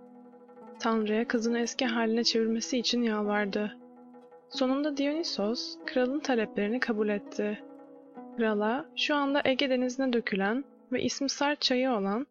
Tanrı'ya 0.79 1.27
kızını 1.27 1.59
eski 1.59 1.85
haline 1.85 2.23
çevirmesi 2.23 2.77
için 2.77 3.01
yalvardı. 3.01 3.77
Sonunda 4.49 4.97
Dionysos, 4.97 5.77
kralın 5.85 6.19
taleplerini 6.19 6.79
kabul 6.79 7.09
etti. 7.09 7.63
Krala, 8.37 8.85
şu 8.95 9.15
anda 9.15 9.41
Ege 9.45 9.69
denizine 9.69 10.13
dökülen 10.13 10.63
ve 10.91 11.03
ismi 11.03 11.29
Sart 11.29 11.61
çayı 11.61 11.91
olan 11.91 12.27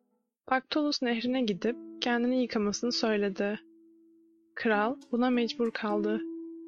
Paktolus 0.46 1.02
nehrine 1.02 1.42
gidip 1.42 1.76
kendini 2.00 2.42
yıkamasını 2.42 2.92
söyledi. 2.92 3.60
Kral 4.54 4.96
buna 5.12 5.30
mecbur 5.30 5.70
kaldı 5.70 6.20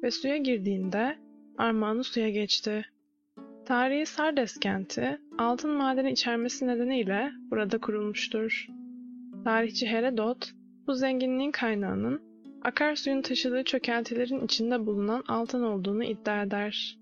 ve 0.03 0.11
suya 0.11 0.37
girdiğinde 0.37 1.17
armağanı 1.57 2.03
suya 2.03 2.29
geçti. 2.29 2.85
Tarihi 3.65 4.05
Sardes 4.05 4.59
kenti 4.59 5.21
altın 5.37 5.71
madeni 5.71 6.11
içermesi 6.11 6.67
nedeniyle 6.67 7.31
burada 7.51 7.77
kurulmuştur. 7.77 8.67
Tarihçi 9.43 9.87
Herodot 9.87 10.51
bu 10.87 10.93
zenginliğin 10.93 11.51
kaynağının 11.51 12.21
akarsuyun 12.61 13.21
taşıdığı 13.21 13.63
çökeltilerin 13.63 14.45
içinde 14.45 14.85
bulunan 14.85 15.23
altın 15.27 15.63
olduğunu 15.63 16.03
iddia 16.03 16.43
eder. 16.43 16.97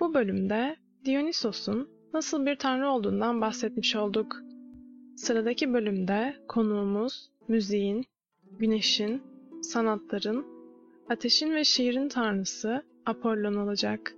Bu 0.00 0.14
bölümde 0.14 0.76
Dionysos'un 1.04 1.88
nasıl 2.14 2.46
bir 2.46 2.56
tanrı 2.56 2.88
olduğundan 2.90 3.40
bahsetmiş 3.40 3.96
olduk. 3.96 4.36
Sıradaki 5.16 5.72
bölümde 5.72 6.36
konuğumuz 6.48 7.30
müziğin, 7.48 8.04
güneşin, 8.58 9.22
sanatların, 9.62 10.46
ateşin 11.08 11.54
ve 11.54 11.64
şiirin 11.64 12.08
tanrısı 12.08 12.82
Apollon 13.06 13.54
olacak. 13.54 14.14